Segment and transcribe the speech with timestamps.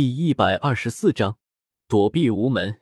[0.00, 1.38] 第一百二十四章
[1.88, 2.80] 躲避无门。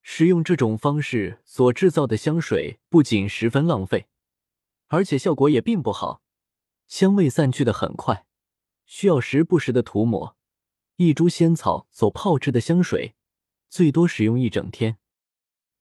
[0.00, 4.06] 使用这种方式所制造的香水不仅十分浪费，
[4.86, 6.22] 而且效果也并不好，
[6.86, 8.24] 香味散去的很快，
[8.86, 10.34] 需要时不时的涂抹。
[10.96, 13.14] 一株仙草所泡制的香水，
[13.68, 14.96] 最多使用一整天。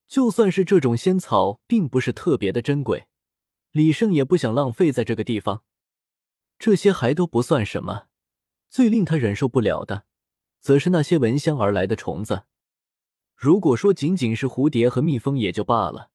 [0.09, 3.07] 就算是这种仙草并不是特别的珍贵，
[3.71, 5.63] 李胜也不想浪费在这个地方。
[6.59, 8.07] 这些还都不算什么，
[8.69, 10.03] 最令他忍受不了的。
[10.63, 12.43] 则是那些闻香而来的虫子。
[13.35, 16.09] 如果说仅仅是蝴蝶和蜜蜂也就罢了，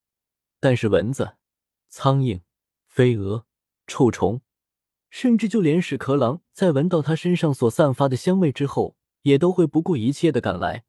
[0.59, 1.37] 但是蚊子、
[1.91, 2.41] 苍蝇、
[2.87, 3.45] 飞蛾、
[3.87, 4.41] 臭虫，
[5.11, 10.85] 甚至就连屎壳郎，在闻到他身上所散发的香味之后，也都会不顾一切的赶来，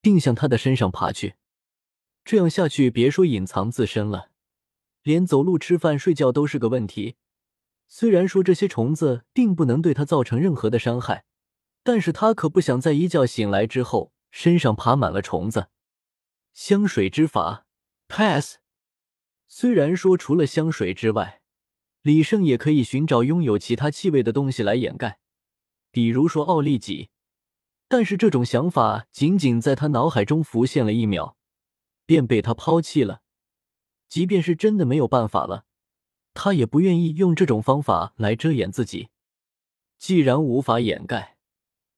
[0.00, 1.34] 并向他的身上爬去。
[2.24, 4.30] 这样下去，别说隐藏自身了，
[5.02, 7.16] 连走路、吃饭、睡觉都是个问题。
[7.86, 11.26] 虽然说这些虫子并不能对他造成任何的伤害。
[11.84, 15.68] 但是他可不想在一觉醒来之后身上爬满了虫子。
[16.52, 17.66] 香水之法
[18.08, 18.56] ，pass。
[19.46, 21.42] 虽然说除了香水之外，
[22.00, 25.18] 李胜也可以寻找拥有其他气味的东西来掩盖，
[25.90, 27.10] 比如说奥利给。
[27.86, 31.36] 但是这种想法仅仅在他脑海中浮现了一秒，
[32.06, 33.20] 便被他抛弃了。
[34.08, 35.66] 即便是真的没有办法了，
[36.32, 39.10] 他也不愿意用这种方法来遮掩自己。
[39.98, 41.33] 既然无法掩盖。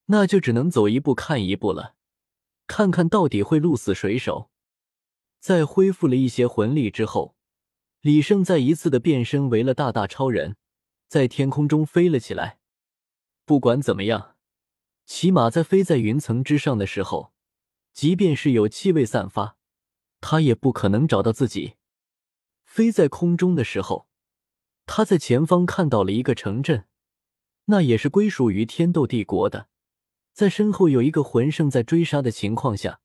[0.07, 1.95] 那就只能走一步看一步了，
[2.67, 4.51] 看看到底会鹿死谁手。
[5.39, 7.37] 在恢复了一些魂力之后，
[8.01, 10.57] 李胜再一次的变身为了大大超人，
[11.09, 12.59] 在天空中飞了起来。
[13.45, 14.37] 不管怎么样，
[15.05, 17.33] 起码在飞在云层之上的时候，
[17.93, 19.57] 即便是有气味散发，
[20.20, 21.75] 他也不可能找到自己。
[22.65, 24.09] 飞在空中的时候，
[24.85, 26.87] 他在前方看到了一个城镇，
[27.67, 29.69] 那也是归属于天斗帝国的。
[30.37, 33.01] 在身后有一个魂圣在追杀的情况下，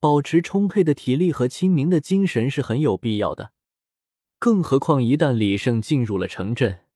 [0.00, 3.52] 保持充沛的体力和清明的精神是很有必要的。
[4.38, 6.86] 更何况一旦李胜进入了城镇，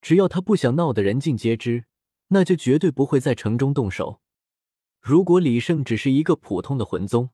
[0.00, 1.84] 只要他不想闹得人尽皆知，
[2.28, 4.22] 那就绝对不会在城中动手。
[4.98, 7.28] 如果李胜只是一个普通的魂宗，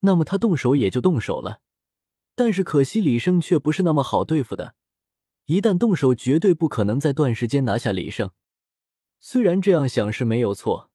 [0.00, 1.60] 那么他动手也就动手了。
[2.34, 4.76] 但是可惜李胜却不是那么好对付的，
[5.44, 8.30] 一旦动手，绝对不可能在短时间拿下李胜。
[9.20, 10.88] 虽然这样想是没有错。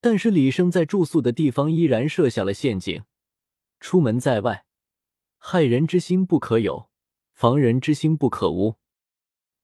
[0.00, 3.04] 但是李胜在住宿的地方依然设下了陷阱。
[3.78, 4.64] 出门在外，
[5.38, 6.88] 害人之心不可有，
[7.32, 8.76] 防人之心不可无。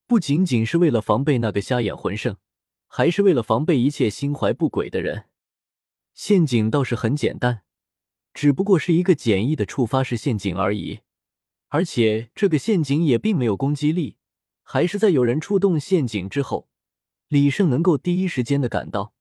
[0.07, 2.37] 不仅仅是为了防备那个瞎眼魂圣，
[2.87, 5.25] 还是为了防备一切心怀不轨的人。
[6.15, 7.63] 陷阱倒是很简单，
[8.33, 11.01] 只不过是一个简易的触发式陷阱而已。
[11.69, 14.17] 而且这个陷阱也并没有攻击力，
[14.63, 16.69] 还是在有人触动陷阱之后，
[17.27, 19.16] 李胜能够第一时间的赶到。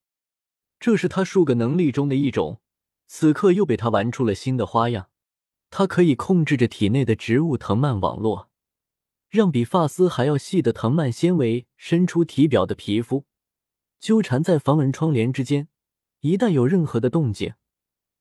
[0.86, 2.62] 这是他数个能力中的一种，
[3.08, 5.10] 此刻又被他玩出了新的花样。
[5.72, 8.52] 他可以控制着体内的植物藤蔓网络，
[9.28, 13.26] 让比发丝还要细的藤蔓纤维伸出体表的皮肤，
[14.00, 15.70] 纠缠在防蚊窗帘之间。
[16.20, 17.56] 一旦有任何的动静，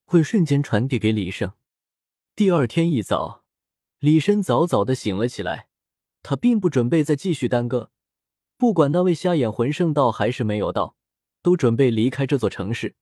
[0.06, 1.52] 会瞬间传递给李胜。
[2.34, 3.44] 第二天一早，
[3.98, 5.68] 李深早早的醒了起来。
[6.22, 7.90] 他并不准备再继续耽搁，
[8.56, 10.96] 不管那位瞎眼魂圣到还是没有到。
[11.44, 12.96] 都准备离开这座城市，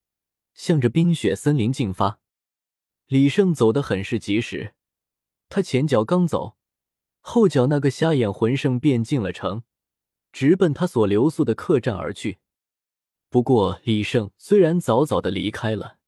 [0.52, 2.18] 向着冰雪森林进发。
[3.06, 4.74] 李胜走得很是及时，
[5.48, 6.56] 他前脚刚走，
[7.20, 9.62] 后脚那个瞎眼魂圣便进了城，
[10.32, 12.40] 直奔他所留宿的客栈而去。
[13.30, 15.98] 不过，李胜虽然早早的离开了，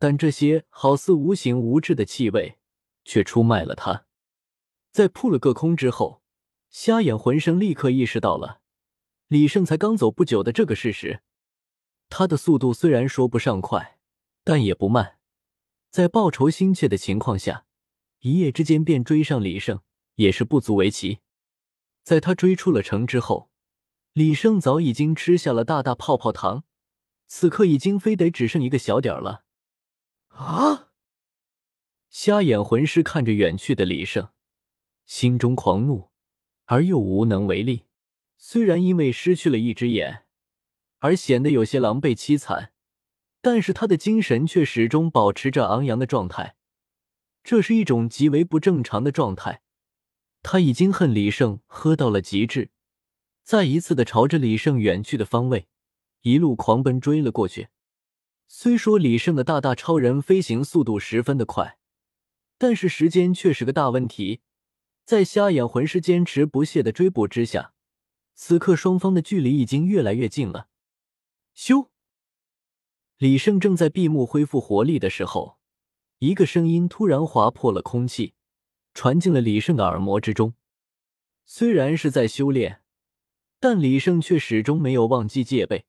[0.00, 2.58] 但这些好似无形无质的气味
[3.04, 4.06] 却出卖了他。
[4.90, 6.24] 在扑了个空之后，
[6.70, 8.62] 瞎眼魂圣立刻意识到了
[9.28, 11.22] 李胜才刚走不久的这个事实。
[12.14, 13.98] 他的速度虽然说不上快，
[14.44, 15.16] 但也不慢。
[15.88, 17.64] 在报仇心切的情况下，
[18.20, 19.80] 一夜之间便追上李胜，
[20.16, 21.20] 也是不足为奇。
[22.02, 23.50] 在他追出了城之后，
[24.12, 26.64] 李胜早已经吃下了大大泡泡糖，
[27.28, 29.44] 此刻已经非得只剩一个小点儿了。
[30.28, 30.90] 啊！
[32.10, 34.28] 瞎眼魂师看着远去的李胜，
[35.06, 36.10] 心中狂怒，
[36.66, 37.84] 而又无能为力。
[38.36, 40.26] 虽然因为失去了一只眼。
[41.02, 42.72] 而显得有些狼狈凄惨，
[43.40, 46.54] 但是他的精神却始终保持着昂扬的状态，
[47.42, 49.62] 这是一种极为不正常的状态。
[50.44, 52.70] 他已经恨李胜喝到了极致，
[53.42, 55.66] 再一次的朝着李胜远去的方位
[56.20, 57.68] 一路狂奔追了过去。
[58.46, 61.78] 虽说李胜的大大超人飞行速度十分的快，
[62.58, 64.40] 但是时间却是个大问题。
[65.04, 67.72] 在瞎眼魂师坚持不懈的追捕之下，
[68.36, 70.68] 此刻双方的距离已经越来越近了。
[71.56, 71.88] 咻！
[73.18, 75.58] 李胜正在闭目恢复活力的时候，
[76.18, 78.34] 一个声音突然划破了空气，
[78.94, 80.54] 传进了李胜的耳膜之中。
[81.44, 82.82] 虽然是在修炼，
[83.60, 85.86] 但李胜却始终没有忘记戒备。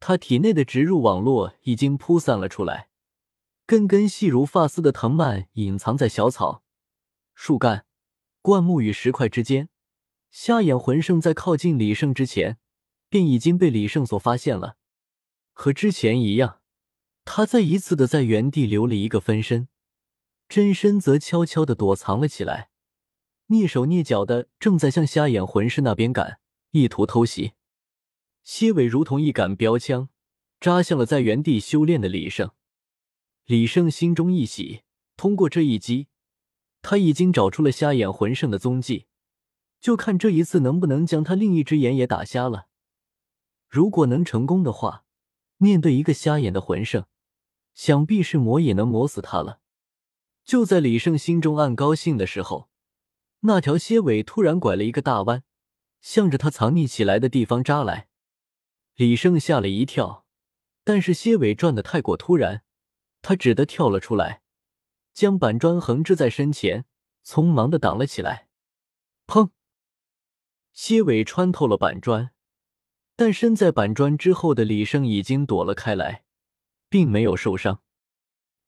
[0.00, 2.88] 他体内的植入网络已经铺散了出来，
[3.66, 6.62] 根根细如发丝的藤蔓隐藏在小草、
[7.34, 7.86] 树干、
[8.42, 9.68] 灌木与石块之间。
[10.30, 12.58] 瞎眼魂圣在靠近李胜之前，
[13.08, 14.76] 便已经被李胜所发现了。
[15.60, 16.62] 和之前一样，
[17.26, 19.68] 他再一次的在原地留了一个分身，
[20.48, 22.70] 真身则悄悄的躲藏了起来，
[23.48, 26.40] 蹑手蹑脚的正在向瞎眼魂师那边赶，
[26.70, 27.52] 意图偷袭。
[28.42, 30.08] 蝎尾如同一杆标枪，
[30.58, 32.52] 扎向了在原地修炼的李胜。
[33.44, 34.80] 李胜心中一喜，
[35.18, 36.08] 通过这一击，
[36.80, 39.04] 他已经找出了瞎眼魂圣的踪迹，
[39.78, 42.68] 就看这一次能不能将他另一只眼也打瞎了。
[43.68, 45.04] 如果能成功的话，
[45.62, 47.04] 面对一个瞎眼的魂圣，
[47.74, 49.60] 想必是磨也能磨死他了。
[50.42, 52.70] 就在李胜心中暗高兴的时候，
[53.40, 55.44] 那条蝎尾突然拐了一个大弯，
[56.00, 58.08] 向着他藏匿起来的地方扎来。
[58.94, 60.24] 李胜吓了一跳，
[60.82, 62.62] 但是蝎尾转的太过突然，
[63.20, 64.40] 他只得跳了出来，
[65.12, 66.86] 将板砖横置在身前，
[67.22, 68.48] 匆忙的挡了起来。
[69.26, 69.50] 砰！
[70.72, 72.30] 蝎尾穿透了板砖，
[73.20, 76.24] 但身在板砖之后的李胜已经躲了开来，
[76.88, 77.82] 并没有受伤。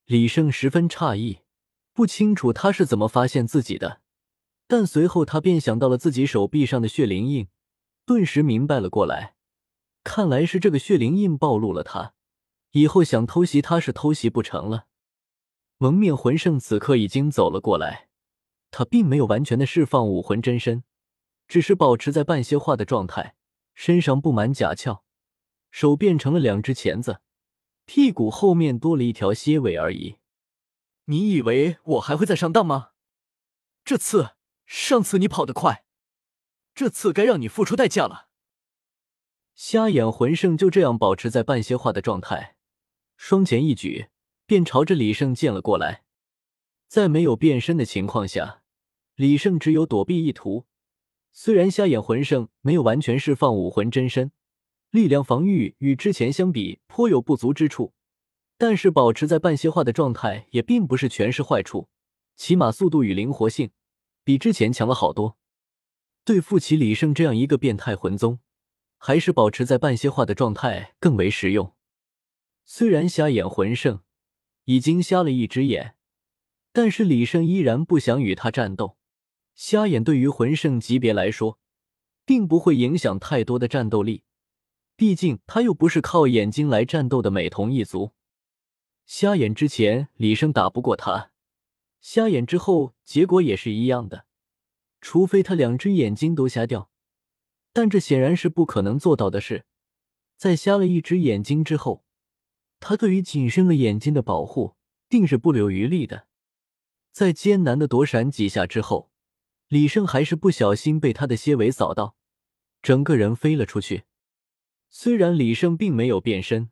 [0.04, 1.38] 李胜十分诧异，
[1.94, 4.02] 不清楚他是怎么发现自己的，
[4.66, 7.48] 但随后他便想到了自己手臂上的血灵印，
[8.04, 9.36] 顿时明白了过来。
[10.04, 12.12] 看来是这个血灵印暴露了他，
[12.72, 14.84] 以后想偷袭他是偷袭不成了。
[15.78, 18.10] 蒙面魂圣此刻已经走了过来，
[18.70, 20.84] 他并没有完全的释放武魂真身，
[21.48, 23.34] 只是保持在半蝎化的状态，
[23.74, 25.02] 身上布满甲壳，
[25.70, 27.20] 手变成了两只钳子，
[27.84, 30.18] 屁股后面多了一条蝎尾而已。
[31.06, 32.90] 你以为我还会再上当吗？
[33.84, 34.36] 这次，
[34.66, 35.84] 上次你跑得快，
[36.74, 38.28] 这次该让你付出代价了。
[39.54, 42.56] 瞎眼魂圣就这样保持在半蝎化的状态，
[43.16, 44.08] 双拳一举，
[44.46, 46.04] 便朝着李胜剑了过来。
[46.86, 48.62] 在没有变身的情况下，
[49.16, 50.66] 李胜只有躲避一途。
[51.32, 54.30] 虽然瞎眼魂圣没有完全释放武魂真身，
[54.90, 57.94] 力量防御与之前相比颇有不足之处，
[58.56, 61.88] 但是保持在半蝎化的状态也并不是全是坏处，
[62.36, 63.70] 起码速度与灵活性
[64.22, 65.36] 比之前强了好多。
[66.24, 68.38] 对付起李胜这样一个变态魂宗。
[69.04, 71.74] 还是保持在半蝎化的状态更为实用。
[72.64, 74.02] 虽然瞎眼魂圣
[74.66, 75.96] 已经瞎了一只眼，
[76.72, 78.96] 但是李胜依然不想与他战斗。
[79.54, 81.58] 瞎眼对于魂圣级别来说，
[82.24, 84.24] 并不会影响太多的战斗力，
[84.96, 88.12] 毕竟他又不是靠眼睛来战斗的美瞳一族。
[89.04, 91.30] 瞎眼之前，李胜打不过他；
[92.00, 94.26] 瞎眼之后，结果也是一样的，
[95.00, 96.90] 除非他两只眼睛都瞎掉。
[97.72, 99.64] 但这显然是不可能做到的事。
[100.36, 102.04] 在瞎了一只眼睛之后，
[102.80, 104.74] 他对于仅剩的眼睛的保护
[105.08, 106.26] 定是不留余力的。
[107.12, 109.11] 在艰难的躲闪几下之后，
[109.72, 112.14] 李胜还是不小心被他的蝎尾扫到，
[112.82, 114.02] 整个人飞了出去。
[114.90, 116.68] 虽然李胜并没有变身，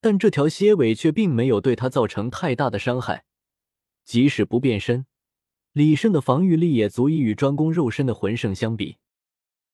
[0.00, 3.26] 但这条蝎尾却并没有对他造成太大的伤害。
[4.06, 5.04] 即使不变身，
[5.74, 8.96] 李胜的防御力也足以与专攻肉身的魂圣相比。